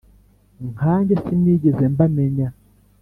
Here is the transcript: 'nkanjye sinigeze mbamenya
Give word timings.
'nkanjye 0.65 1.13
sinigeze 1.23 1.83
mbamenya 1.93 2.47